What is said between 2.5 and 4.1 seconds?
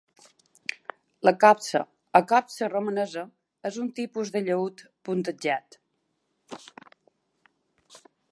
romanesa és un